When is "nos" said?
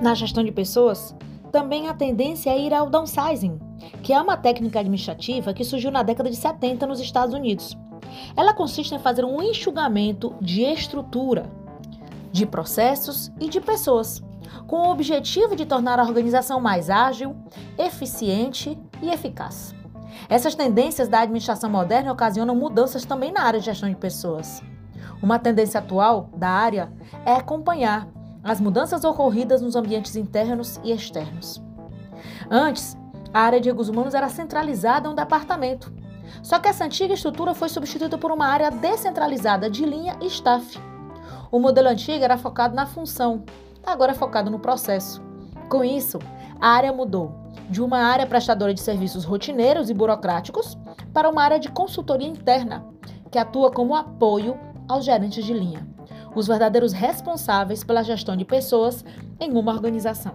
6.86-7.00, 29.60-29.76